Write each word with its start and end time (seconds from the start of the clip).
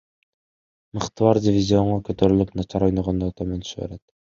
Мыктылар 0.99 1.41
дивизионго 1.49 2.01
көтөрүлүп, 2.11 2.59
начар 2.65 2.91
ойногондор 2.91 3.41
төмөн 3.41 3.67
түшө 3.69 3.89
берет. 3.89 4.07